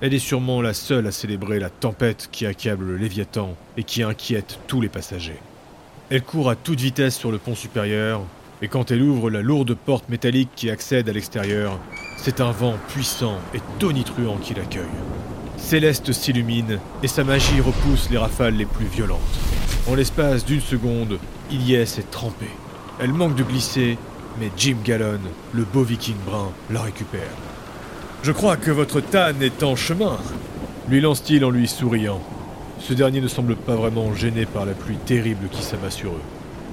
Elle 0.00 0.14
est 0.14 0.18
sûrement 0.18 0.60
la 0.60 0.74
seule 0.74 1.06
à 1.06 1.12
célébrer 1.12 1.60
la 1.60 1.70
tempête 1.70 2.28
qui 2.32 2.46
accable 2.46 2.84
le 2.86 2.96
Léviathan 2.96 3.54
et 3.76 3.84
qui 3.84 4.02
inquiète 4.02 4.58
tous 4.66 4.80
les 4.80 4.88
passagers. 4.88 5.40
Elle 6.10 6.22
court 6.22 6.50
à 6.50 6.56
toute 6.56 6.80
vitesse 6.80 7.16
sur 7.16 7.30
le 7.30 7.38
pont 7.38 7.54
supérieur, 7.54 8.22
et 8.60 8.68
quand 8.68 8.90
elle 8.90 9.02
ouvre 9.02 9.30
la 9.30 9.40
lourde 9.40 9.74
porte 9.74 10.08
métallique 10.08 10.50
qui 10.54 10.70
accède 10.70 11.08
à 11.08 11.12
l'extérieur, 11.12 11.78
C'est 12.16 12.40
un 12.40 12.52
vent 12.52 12.76
puissant 12.88 13.38
et 13.52 13.60
tonitruant 13.78 14.38
qui 14.38 14.54
l'accueille. 14.54 14.84
Céleste 15.58 16.12
s'illumine 16.12 16.78
et 17.02 17.08
sa 17.08 17.22
magie 17.22 17.60
repousse 17.60 18.08
les 18.10 18.16
rafales 18.16 18.54
les 18.54 18.64
plus 18.64 18.86
violentes. 18.86 19.20
En 19.90 19.94
l'espace 19.94 20.46
d'une 20.46 20.62
seconde, 20.62 21.18
Ilyes 21.50 21.74
est 21.74 22.10
trempée. 22.10 22.48
Elle 22.98 23.12
manque 23.12 23.34
de 23.34 23.42
glisser, 23.42 23.98
mais 24.40 24.50
Jim 24.56 24.76
Gallon, 24.82 25.20
le 25.52 25.64
beau 25.64 25.82
viking 25.82 26.16
brun, 26.24 26.50
la 26.70 26.80
récupère. 26.80 27.36
Je 28.24 28.32
crois 28.32 28.56
que 28.56 28.70
votre 28.70 29.02
Tan 29.02 29.38
est 29.42 29.62
en 29.62 29.76
chemin, 29.76 30.16
lui 30.88 31.02
lance-t-il 31.02 31.44
en 31.44 31.50
lui 31.50 31.68
souriant. 31.68 32.22
Ce 32.78 32.94
dernier 32.94 33.20
ne 33.20 33.28
semble 33.28 33.54
pas 33.54 33.74
vraiment 33.74 34.14
gêné 34.14 34.46
par 34.46 34.64
la 34.64 34.72
pluie 34.72 34.96
terrible 34.96 35.48
qui 35.50 35.62
s'abat 35.62 35.90
sur 35.90 36.12
eux. 36.12 36.22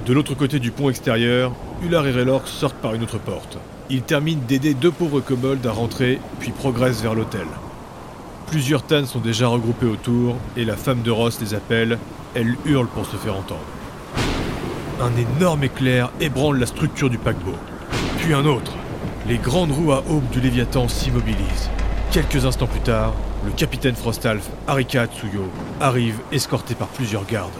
De 0.05 0.13
l'autre 0.13 0.33
côté 0.33 0.59
du 0.59 0.71
pont 0.71 0.89
extérieur, 0.89 1.51
Ular 1.83 2.07
et 2.07 2.11
Raylork 2.11 2.47
sortent 2.47 2.77
par 2.77 2.93
une 2.93 3.03
autre 3.03 3.17
porte. 3.17 3.57
Ils 3.89 4.01
terminent 4.01 4.41
d'aider 4.47 4.73
deux 4.73 4.91
pauvres 4.91 5.19
kobolds 5.19 5.67
à 5.67 5.73
rentrer, 5.73 6.21
puis 6.39 6.51
progressent 6.51 7.01
vers 7.01 7.15
l'hôtel. 7.15 7.47
Plusieurs 8.47 8.83
Tans 8.83 9.05
sont 9.05 9.19
déjà 9.19 9.49
regroupés 9.49 9.87
autour, 9.87 10.37
et 10.55 10.63
la 10.63 10.77
femme 10.77 11.01
de 11.01 11.11
Ross 11.11 11.41
les 11.41 11.53
appelle. 11.53 11.97
Elle 12.33 12.55
hurle 12.65 12.87
pour 12.87 13.05
se 13.05 13.17
faire 13.17 13.35
entendre. 13.35 13.59
Un 15.01 15.11
énorme 15.17 15.65
éclair 15.65 16.13
ébranle 16.21 16.59
la 16.59 16.65
structure 16.65 17.09
du 17.09 17.17
paquebot. 17.17 17.57
Puis 18.19 18.33
un 18.33 18.45
autre. 18.45 18.71
Les 19.27 19.37
grandes 19.37 19.71
roues 19.71 19.91
à 19.91 20.03
aube 20.09 20.27
du 20.31 20.41
Léviathan 20.41 20.87
s'immobilisent. 20.87 21.69
Quelques 22.11 22.43
instants 22.45 22.65
plus 22.65 22.79
tard, 22.79 23.13
le 23.45 23.51
capitaine 23.51 23.95
Frostalf, 23.95 24.49
Arika 24.67 25.05
Tsuyo, 25.05 25.43
arrive 25.79 26.17
escorté 26.31 26.73
par 26.73 26.87
plusieurs 26.87 27.25
gardes. 27.25 27.51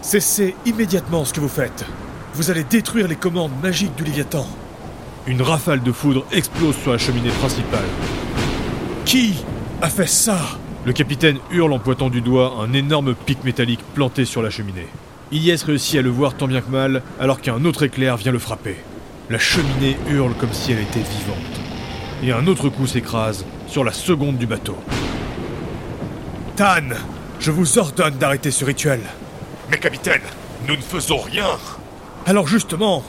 Cessez 0.00 0.56
immédiatement 0.64 1.26
ce 1.26 1.34
que 1.34 1.40
vous 1.40 1.48
faites. 1.48 1.84
Vous 2.32 2.50
allez 2.50 2.64
détruire 2.64 3.06
les 3.06 3.16
commandes 3.16 3.52
magiques 3.62 3.94
du 3.96 4.04
Léviathan. 4.04 4.46
Une 5.26 5.42
rafale 5.42 5.82
de 5.82 5.92
foudre 5.92 6.24
explose 6.32 6.76
sur 6.76 6.92
la 6.92 6.98
cheminée 6.98 7.30
principale. 7.30 7.84
Qui 9.04 9.44
a 9.82 9.90
fait 9.90 10.08
ça? 10.08 10.38
Le 10.86 10.94
capitaine 10.94 11.36
hurle 11.50 11.74
en 11.74 11.78
pointant 11.78 12.08
du 12.08 12.22
doigt 12.22 12.54
un 12.60 12.72
énorme 12.72 13.14
pic 13.14 13.44
métallique 13.44 13.84
planté 13.94 14.24
sur 14.24 14.40
la 14.40 14.48
cheminée. 14.48 14.88
Ilyes 15.32 15.62
réussit 15.66 15.98
à 15.98 16.02
le 16.02 16.08
voir 16.08 16.32
tant 16.32 16.48
bien 16.48 16.62
que 16.62 16.70
mal 16.70 17.02
alors 17.20 17.42
qu'un 17.42 17.62
autre 17.66 17.82
éclair 17.82 18.16
vient 18.16 18.32
le 18.32 18.38
frapper. 18.38 18.76
La 19.30 19.38
cheminée 19.38 19.96
hurle 20.08 20.34
comme 20.34 20.52
si 20.52 20.72
elle 20.72 20.80
était 20.80 20.98
vivante. 20.98 21.60
Et 22.24 22.32
un 22.32 22.48
autre 22.48 22.68
coup 22.68 22.88
s'écrase 22.88 23.44
sur 23.68 23.84
la 23.84 23.92
seconde 23.92 24.38
du 24.38 24.46
bateau. 24.48 24.76
Tan, 26.56 26.96
je 27.38 27.52
vous 27.52 27.78
ordonne 27.78 28.16
d'arrêter 28.16 28.50
ce 28.50 28.64
rituel. 28.64 28.98
Mais 29.70 29.78
capitaine, 29.78 30.22
nous 30.66 30.74
ne 30.74 30.82
faisons 30.82 31.18
rien 31.18 31.46
Alors 32.26 32.48
justement, 32.48 33.04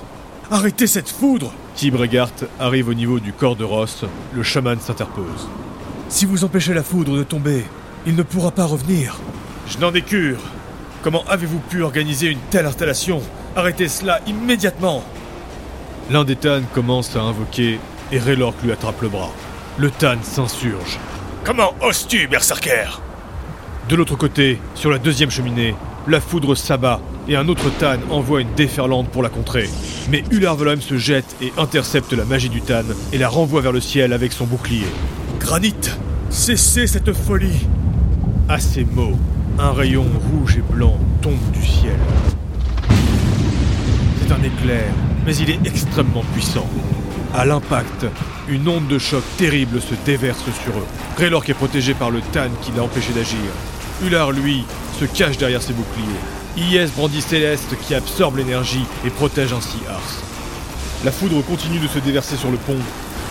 arrêtez 0.51 0.85
cette 0.85 1.09
foudre 1.09 1.53
Tibregart 1.73 2.29
arrive 2.59 2.89
au 2.89 2.93
niveau 2.93 3.19
du 3.19 3.33
corps 3.33 3.55
de 3.55 3.63
Ross, 3.63 4.05
le 4.31 4.43
chaman 4.43 4.79
s'interpose. 4.79 5.49
Si 6.07 6.27
vous 6.27 6.43
empêchez 6.43 6.75
la 6.75 6.83
foudre 6.83 7.17
de 7.17 7.23
tomber, 7.23 7.65
il 8.05 8.15
ne 8.15 8.21
pourra 8.21 8.51
pas 8.51 8.65
revenir. 8.65 9.17
Je 9.67 9.79
n'en 9.79 9.91
ai 9.91 10.03
cure. 10.03 10.41
Comment 11.01 11.23
avez-vous 11.27 11.61
pu 11.61 11.81
organiser 11.81 12.27
une 12.27 12.41
telle 12.51 12.67
installation? 12.67 13.23
Arrêtez 13.55 13.87
cela 13.87 14.19
immédiatement 14.27 15.03
L'un 16.11 16.25
des 16.25 16.35
Tan 16.35 16.63
commence 16.73 17.15
à 17.15 17.21
invoquer 17.21 17.79
et 18.11 18.19
Raylork 18.19 18.61
lui 18.63 18.73
attrape 18.73 19.01
le 19.01 19.07
bras. 19.07 19.31
Le 19.77 19.89
Tan 19.89 20.17
s'insurge. 20.21 20.99
Comment 21.45 21.73
oses-tu, 21.79 22.27
berserker? 22.27 22.99
De 23.87 23.95
l'autre 23.95 24.17
côté, 24.17 24.59
sur 24.75 24.89
la 24.89 24.97
deuxième 24.97 25.31
cheminée, 25.31 25.73
la 26.09 26.19
foudre 26.19 26.53
s'abat 26.53 26.99
et 27.29 27.37
un 27.37 27.47
autre 27.47 27.69
Tan 27.79 27.95
envoie 28.09 28.41
une 28.41 28.53
déferlante 28.55 29.07
pour 29.07 29.23
la 29.23 29.29
contrer. 29.29 29.69
Mais 30.09 30.25
Ular 30.31 30.57
Volheim 30.57 30.81
se 30.81 30.97
jette 30.97 31.33
et 31.41 31.53
intercepte 31.57 32.11
la 32.11 32.25
magie 32.25 32.49
du 32.49 32.61
Tan 32.61 32.83
et 33.13 33.17
la 33.17 33.29
renvoie 33.29 33.61
vers 33.61 33.71
le 33.71 33.79
ciel 33.79 34.11
avec 34.11 34.33
son 34.33 34.45
bouclier. 34.45 34.87
Granit, 35.39 35.75
cessez 36.29 36.87
cette 36.87 37.13
folie 37.13 37.67
À 38.49 38.59
ces 38.59 38.83
mots, 38.83 39.17
un 39.57 39.71
rayon 39.71 40.07
rouge 40.29 40.57
et 40.57 40.73
blanc 40.73 40.97
tombe 41.21 41.51
du 41.53 41.65
ciel. 41.65 41.95
C'est 44.19 44.33
un 44.33 44.43
éclair, 44.43 44.91
mais 45.25 45.35
il 45.35 45.49
est 45.49 45.59
extrêmement 45.65 46.23
puissant. 46.33 46.67
À 47.33 47.45
l'impact, 47.45 48.05
une 48.49 48.67
onde 48.67 48.87
de 48.87 48.99
choc 48.99 49.23
terrible 49.37 49.79
se 49.81 49.95
déverse 50.05 50.43
sur 50.63 50.73
eux. 50.73 50.87
Raylork 51.17 51.49
est 51.49 51.53
protégé 51.53 51.93
par 51.93 52.11
le 52.11 52.19
Tan 52.33 52.49
qui 52.61 52.71
l'a 52.75 52.83
empêché 52.83 53.13
d'agir. 53.13 53.37
Ular, 54.03 54.31
lui, 54.31 54.65
se 54.99 55.05
cache 55.05 55.37
derrière 55.37 55.61
ses 55.61 55.73
boucliers. 55.73 56.03
Ies 56.57 56.91
brandit 56.97 57.21
Céleste 57.21 57.75
qui 57.87 57.95
absorbe 57.95 58.37
l'énergie 58.37 58.83
et 59.05 59.09
protège 59.09 59.53
ainsi 59.53 59.77
Ars. 59.89 60.23
La 61.05 61.11
foudre 61.11 61.41
continue 61.43 61.79
de 61.79 61.87
se 61.87 61.99
déverser 61.99 62.35
sur 62.35 62.51
le 62.51 62.57
pont. 62.57 62.77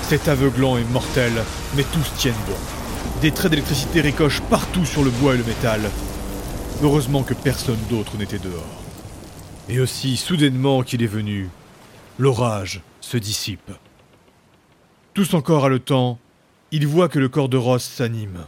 C'est 0.02 0.28
aveuglant 0.28 0.78
et 0.78 0.84
mortel, 0.92 1.32
mais 1.76 1.84
tous 1.84 2.12
tiennent 2.16 2.34
bon. 2.48 2.56
Des 3.20 3.32
traits 3.32 3.50
d'électricité 3.50 4.00
ricochent 4.00 4.40
partout 4.48 4.86
sur 4.86 5.04
le 5.04 5.10
bois 5.10 5.34
et 5.34 5.38
le 5.38 5.44
métal. 5.44 5.82
Heureusement 6.82 7.22
que 7.22 7.34
personne 7.34 7.78
d'autre 7.90 8.16
n'était 8.16 8.38
dehors. 8.38 8.82
Et 9.68 9.78
aussi 9.78 10.16
soudainement 10.16 10.82
qu'il 10.82 11.02
est 11.02 11.06
venu, 11.06 11.50
l'orage 12.20 12.82
se 13.00 13.16
dissipe. 13.16 13.72
Tous 15.14 15.32
encore 15.32 15.64
haletant, 15.64 16.18
il 16.70 16.86
voit 16.86 17.08
que 17.08 17.18
le 17.18 17.30
corps 17.30 17.48
de 17.48 17.56
Ross 17.56 17.82
s'anime. 17.82 18.44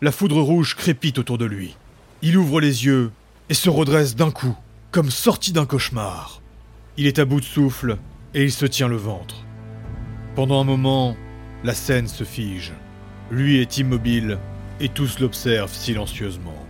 La 0.00 0.12
foudre 0.12 0.40
rouge 0.40 0.76
crépite 0.76 1.18
autour 1.18 1.36
de 1.36 1.44
lui. 1.44 1.76
Il 2.22 2.38
ouvre 2.38 2.60
les 2.60 2.86
yeux 2.86 3.10
et 3.48 3.54
se 3.54 3.68
redresse 3.68 4.14
d'un 4.14 4.30
coup, 4.30 4.56
comme 4.92 5.10
sorti 5.10 5.52
d'un 5.52 5.66
cauchemar. 5.66 6.40
Il 6.96 7.06
est 7.06 7.18
à 7.18 7.24
bout 7.24 7.40
de 7.40 7.44
souffle 7.44 7.98
et 8.34 8.44
il 8.44 8.52
se 8.52 8.66
tient 8.66 8.88
le 8.88 8.96
ventre. 8.96 9.42
Pendant 10.36 10.60
un 10.60 10.64
moment, 10.64 11.16
la 11.64 11.74
scène 11.74 12.06
se 12.06 12.22
fige. 12.22 12.72
Lui 13.32 13.58
est 13.58 13.78
immobile 13.78 14.38
et 14.78 14.88
tous 14.88 15.18
l'observent 15.18 15.74
silencieusement. 15.74 16.64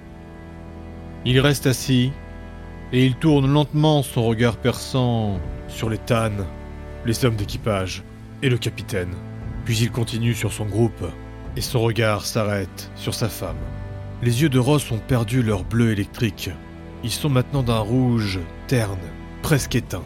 Il 1.27 1.39
reste 1.41 1.67
assis 1.67 2.11
et 2.93 3.05
il 3.05 3.17
tourne 3.17 3.53
lentement 3.53 4.03
son 4.03 4.25
regard 4.25 4.57
perçant 4.57 5.39
sur 5.69 5.89
les 5.89 5.99
tannes, 5.99 6.45
les 7.07 7.25
hommes 7.25 7.37
d'équipage 7.37 8.03
et 8.43 8.49
le 8.49 8.59
capitaine. 8.59 9.15
Puis 9.65 9.79
il 9.79 9.91
continue 9.91 10.35
sur 10.35 10.53
son 10.53 10.67
groupe 10.67 11.05
et 11.57 11.61
son 11.61 11.81
regard 11.81 12.25
s'arrête 12.25 12.91
sur 12.97 13.15
sa 13.15 13.29
femme. 13.29 13.57
Les 14.23 14.43
yeux 14.43 14.49
de 14.49 14.59
Ross 14.59 14.91
ont 14.91 14.99
perdu 14.99 15.43
leur 15.43 15.65
bleu 15.65 15.93
électrique. 15.93 16.51
Ils 17.05 17.11
sont 17.11 17.29
maintenant 17.29 17.63
d'un 17.63 17.79
rouge 17.79 18.41
terne, 18.67 18.99
presque 19.43 19.77
éteint. 19.77 20.05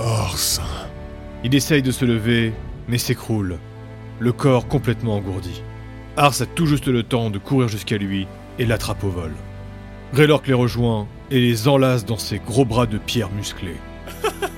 Ars. 0.00 0.60
Il 1.44 1.54
essaye 1.54 1.82
de 1.82 1.90
se 1.90 2.04
lever, 2.04 2.52
mais 2.88 2.98
s'écroule, 2.98 3.58
le 4.18 4.32
corps 4.32 4.68
complètement 4.68 5.16
engourdi. 5.16 5.62
Ars 6.16 6.42
a 6.42 6.46
tout 6.46 6.66
juste 6.66 6.88
le 6.88 7.02
temps 7.02 7.30
de 7.30 7.38
courir 7.38 7.68
jusqu'à 7.68 7.96
lui 7.96 8.26
et 8.58 8.66
l'attrape 8.66 9.04
au 9.04 9.08
vol. 9.08 9.32
Raylork 10.12 10.46
les 10.46 10.54
rejoint 10.54 11.06
et 11.30 11.40
les 11.40 11.68
enlace 11.68 12.04
dans 12.04 12.18
ses 12.18 12.38
gros 12.38 12.64
bras 12.64 12.86
de 12.86 12.98
pierre 12.98 13.30
musclés. 13.30 13.76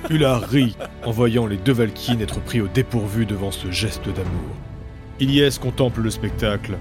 Ular 0.09 0.41
rit 0.41 0.75
en 1.05 1.11
voyant 1.11 1.45
les 1.45 1.57
deux 1.57 1.73
Valkynes 1.73 2.21
être 2.21 2.41
pris 2.41 2.59
au 2.59 2.67
dépourvu 2.67 3.25
devant 3.25 3.51
ce 3.51 3.71
geste 3.71 4.07
d'amour. 4.07 4.55
Ilyes 5.19 5.59
contemple 5.61 6.01
le 6.01 6.09
spectacle. 6.09 6.77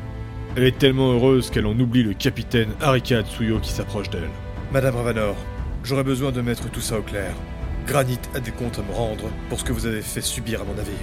Elle 0.57 0.65
est 0.65 0.79
tellement 0.79 1.13
heureuse 1.13 1.51
qu'elle 1.51 1.67
en 1.67 1.79
oublie 1.79 2.03
le 2.03 2.15
capitaine 2.15 2.71
Arika 2.81 3.23
Tsuyo 3.23 3.61
qui 3.61 3.71
s'approche 3.71 4.11
d'elle. 4.11 4.31
Madame 4.73 4.97
Ravanor, 4.97 5.37
j'aurais 5.85 6.03
besoin 6.03 6.33
de 6.33 6.41
mettre 6.41 6.71
tout 6.71 6.81
ça 6.81 6.99
au 6.99 7.03
clair. 7.03 7.35
Granit 7.87 8.19
a 8.35 8.41
des 8.41 8.51
comptes 8.51 8.79
à 8.79 8.83
me 8.83 8.95
rendre 8.95 9.29
pour 9.49 9.61
ce 9.61 9.65
que 9.65 9.73
vous 9.73 9.87
avez 9.87 10.03
fait 10.03 10.21
subir 10.21 10.63
à 10.63 10.65
mon 10.65 10.75
navire. 10.75 10.95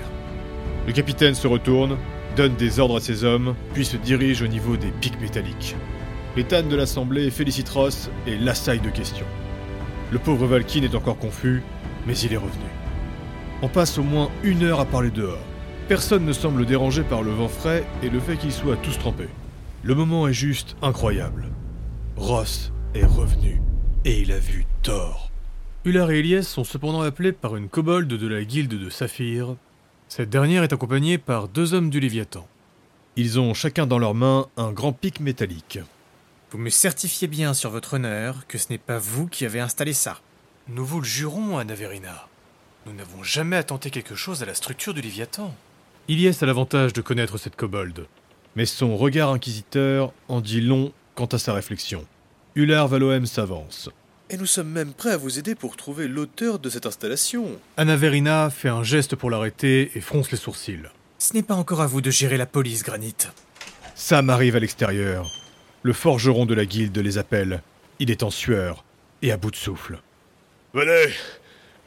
Le 0.88 0.94
capitaine 0.94 1.36
se 1.36 1.48
retourne, 1.48 1.98
donne 2.36 2.56
des 2.56 2.80
ordres 2.80 2.98
à 2.98 3.02
ses 3.02 3.24
hommes, 3.24 3.56
puis 3.74 3.86
se 3.86 3.98
dirige 3.98 4.42
au 4.42 4.48
niveau 4.48 4.76
des 4.76 4.92
pics 5.02 5.20
métalliques. 5.22 5.76
Les 6.36 6.44
tannes 6.44 6.70
de 6.70 6.76
l'assemblée 6.76 7.30
félicitent 7.30 7.70
Ross 7.70 8.10
et 8.26 8.38
l'assaillent 8.38 8.80
de 8.80 8.90
questions. 8.90 9.26
Le 10.12 10.20
pauvre 10.20 10.48
Valkyne 10.48 10.84
est 10.84 10.96
encore 10.96 11.18
confus, 11.18 11.64
mais 12.08 12.18
il 12.20 12.34
est 12.34 12.38
revenu. 12.38 12.64
On 13.62 13.68
passe 13.68 13.98
au 13.98 14.04
moins 14.04 14.32
une 14.44 14.64
heure 14.64 14.80
à 14.80 14.86
parler 14.86 15.12
dehors. 15.12 15.44
Personne 15.88 16.26
ne 16.26 16.34
semble 16.34 16.66
dérangé 16.66 17.04
par 17.04 17.22
le 17.22 17.32
vent 17.32 17.50
frais 17.50 17.86
et 18.02 18.10
le 18.10 18.20
fait 18.20 18.38
qu'ils 18.38 18.54
soient 18.54 18.78
tous 18.78 18.98
trempés. 18.98 19.30
Le 19.84 19.94
moment 19.94 20.28
est 20.28 20.34
juste 20.34 20.76
incroyable. 20.82 21.50
Ross 22.16 22.72
est 22.96 23.06
revenu, 23.06 23.62
et 24.06 24.22
il 24.22 24.32
a 24.32 24.40
vu 24.40 24.66
Thor. 24.82 25.32
Ular 25.86 26.12
et 26.12 26.20
Elias 26.20 26.44
sont 26.44 26.64
cependant 26.64 27.02
appelés 27.02 27.32
par 27.32 27.56
une 27.56 27.70
kobold 27.70 28.08
de 28.08 28.28
la 28.28 28.44
guilde 28.44 28.74
de 28.74 28.90
Saphir. 28.90 29.56
Cette 30.08 30.30
dernière 30.30 30.64
est 30.64 30.74
accompagnée 30.74 31.18
par 31.18 31.48
deux 31.48 31.74
hommes 31.74 31.90
du 31.90 32.00
Léviathan. 32.00 32.48
Ils 33.16 33.40
ont 33.40 33.54
chacun 33.54 33.86
dans 33.86 34.00
leurs 34.00 34.14
mains 34.14 34.48
un 34.58 34.72
grand 34.72 34.94
pic 34.94 35.20
métallique. 35.20 35.80
Vous 36.52 36.58
me 36.58 36.70
certifiez 36.70 37.28
bien 37.28 37.54
sur 37.54 37.70
votre 37.70 37.96
honneur 37.96 38.48
que 38.48 38.58
ce 38.58 38.68
n'est 38.70 38.78
pas 38.78 38.98
vous 38.98 39.28
qui 39.28 39.46
avez 39.46 39.60
installé 39.60 39.94
ça. 39.94 40.20
Nous 40.70 40.86
vous 40.86 41.00
le 41.00 41.06
jurons, 41.06 41.58
Anaverina. 41.58 42.28
Nous 42.86 42.94
n'avons 42.94 43.24
jamais 43.24 43.56
attenté 43.56 43.90
quelque 43.90 44.16
chose 44.16 44.44
à 44.44 44.46
la 44.46 44.54
structure 44.54 44.94
du 44.94 45.00
Léviathan. 45.00 45.56
Ilias 46.10 46.40
a 46.42 46.46
l'avantage 46.46 46.92
de 46.92 47.00
connaître 47.02 47.38
cette 47.38 47.56
kobold, 47.56 48.06
mais 48.58 48.66
son 48.66 48.98
regard 48.98 49.32
inquisiteur 49.32 50.12
en 50.28 50.42
dit 50.42 50.60
long 50.60 50.92
quant 51.16 51.28
à 51.28 51.38
sa 51.38 51.54
réflexion. 51.54 52.06
Ular 52.56 52.90
Valohem 52.90 53.26
s'avance. 53.26 53.90
Et 54.30 54.36
nous 54.36 54.46
sommes 54.46 54.68
même 54.68 54.92
prêts 54.92 55.12
à 55.12 55.18
vous 55.18 55.40
aider 55.40 55.56
pour 55.56 55.78
trouver 55.78 56.10
l'auteur 56.10 56.60
de 56.60 56.70
cette 56.70 56.86
installation. 56.86 57.48
Anaverina 57.78 58.50
fait 58.50 58.68
un 58.68 58.84
geste 58.84 59.16
pour 59.16 59.30
l'arrêter 59.30 59.92
et 59.96 60.02
fronce 60.02 60.32
les 60.32 60.38
sourcils. 60.38 60.90
Ce 61.18 61.34
n'est 61.34 61.44
pas 61.44 61.56
encore 61.56 61.80
à 61.80 61.88
vous 61.88 62.02
de 62.02 62.12
gérer 62.12 62.36
la 62.36 62.46
police, 62.46 62.84
Granit. 62.84 63.16
Sam 63.96 64.30
arrive 64.30 64.58
à 64.58 64.60
l'extérieur. 64.60 65.32
Le 65.84 65.94
forgeron 65.94 66.46
de 66.46 66.54
la 66.54 66.66
guilde 66.66 66.98
les 66.98 67.18
appelle. 67.18 67.64
Il 68.00 68.12
est 68.12 68.24
en 68.24 68.32
sueur 68.32 68.84
et 69.22 69.32
à 69.32 69.38
bout 69.38 69.52
de 69.52 69.56
souffle. 69.56 70.02
Venez 70.78 71.12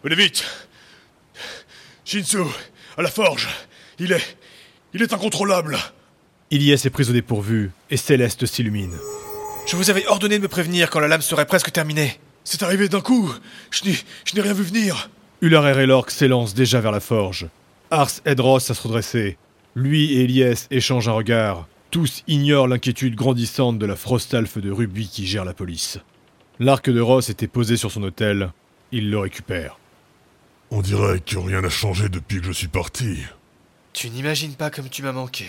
Venez 0.03 0.17
vite 0.17 0.45
Shinsu, 2.05 2.39
à 2.97 3.03
la 3.03 3.09
forge 3.09 3.47
Il 4.01 4.11
est. 4.11 4.37
Il 4.93 5.01
est 5.01 5.13
incontrôlable 5.13 5.79
Ilyes 6.51 6.73
est 6.73 6.91
pris 6.91 7.09
au 7.09 7.13
dépourvu 7.13 7.71
et 7.91 7.97
Céleste 7.97 8.47
s'illumine. 8.47 8.97
Je 9.69 9.77
vous 9.77 9.91
avais 9.91 10.09
ordonné 10.09 10.39
de 10.39 10.43
me 10.43 10.49
prévenir 10.49 10.91
quand 10.91 10.99
la 10.99 11.07
lame 11.07 11.21
serait 11.21 11.47
presque 11.47 11.71
terminée. 11.71 12.19
C'est 12.43 12.65
arrivé 12.65 12.89
d'un 12.89 13.01
coup 13.01 13.33
Je 13.71 13.85
n'ai. 13.85 13.95
Je 14.25 14.35
n'ai 14.35 14.41
rien 14.41 14.55
vu 14.55 14.65
venir 14.65 15.09
Ularer 15.41 15.85
et 15.85 15.87
Lork 15.87 16.11
s'élancent 16.11 16.55
déjà 16.55 16.81
vers 16.81 16.91
la 16.91 16.99
forge. 16.99 17.47
Ars 17.93 18.11
aide 18.25 18.41
Ross 18.41 18.73
à 18.73 18.75
se 18.75 18.83
redresser. 18.83 19.39
Lui 19.77 20.15
et 20.15 20.25
Elias 20.25 20.67
échangent 20.73 21.09
un 21.09 21.13
regard. 21.13 21.69
Tous 21.93 22.25
ignorent 22.27 22.67
l'inquiétude 22.67 23.15
grandissante 23.15 23.79
de 23.79 23.87
la 23.87 23.95
Frostalfe 23.95 24.59
de 24.59 24.73
Ruby 24.73 25.09
qui 25.09 25.29
gère 25.29 25.45
la 25.45 25.55
police. 25.55 25.99
L'arc 26.59 26.91
de 26.91 27.01
Ross 27.01 27.31
était 27.31 27.47
posé 27.47 27.77
sur 27.77 27.93
son 27.93 28.03
hôtel. 28.03 28.51
Il 28.93 29.11
le 29.11 29.19
récupère. 29.19 29.79
On 30.71 30.83
dirait 30.83 31.21
que 31.21 31.39
rien 31.39 31.61
n'a 31.61 31.69
changé 31.69 32.09
depuis 32.09 32.41
que 32.41 32.47
je 32.47 32.53
suis 32.53 32.69
parti. 32.69 33.19
Tu 33.93 34.11
n'imagines 34.11 34.55
pas 34.55 34.71
comme 34.71 34.89
tu 34.89 35.03
m'as 35.03 35.13
manqué. 35.13 35.47